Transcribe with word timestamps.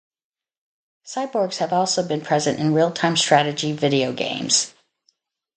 Cyborgs 1.05 1.57
have 1.59 1.71
also 1.71 2.01
been 2.03 2.21
present 2.21 2.57
in 2.59 2.73
real-time 2.73 3.15
strategy 3.15 3.71
video 3.71 4.11
games. 4.13 4.73